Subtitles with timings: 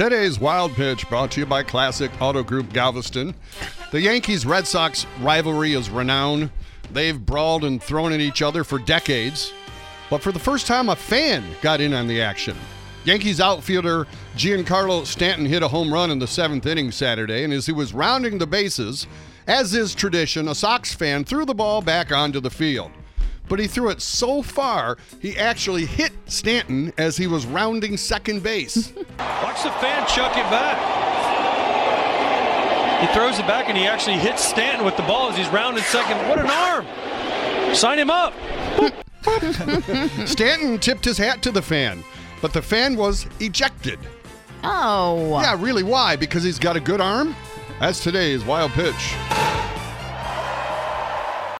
[0.00, 3.34] Today's Wild Pitch brought to you by Classic Auto Group Galveston.
[3.90, 6.48] The Yankees Red Sox rivalry is renowned.
[6.90, 9.52] They've brawled and thrown at each other for decades.
[10.08, 12.56] But for the first time, a fan got in on the action.
[13.04, 17.66] Yankees outfielder Giancarlo Stanton hit a home run in the seventh inning Saturday, and as
[17.66, 19.06] he was rounding the bases,
[19.48, 22.90] as is tradition, a Sox fan threw the ball back onto the field.
[23.50, 28.42] But he threw it so far, he actually hit Stanton as he was rounding second
[28.42, 28.94] base.
[29.42, 30.78] Watch the fan chuck it back.
[33.00, 35.82] He throws it back and he actually hits Stanton with the ball as he's rounding
[35.84, 36.18] second.
[36.28, 37.74] What an arm!
[37.74, 38.34] Sign him up.
[40.26, 42.04] Stanton tipped his hat to the fan,
[42.42, 43.98] but the fan was ejected.
[44.62, 45.40] Oh.
[45.40, 46.16] Yeah, really, why?
[46.16, 47.34] Because he's got a good arm?
[47.78, 49.14] That's today's wild pitch.